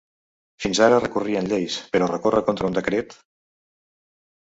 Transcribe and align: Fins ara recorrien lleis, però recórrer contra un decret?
Fins 0.63 0.81
ara 0.85 1.01
recorrien 1.03 1.51
lleis, 1.53 1.77
però 1.93 2.09
recórrer 2.15 2.43
contra 2.51 2.73
un 2.73 2.81
decret? 2.83 3.19